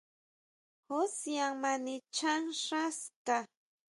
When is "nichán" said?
1.85-2.43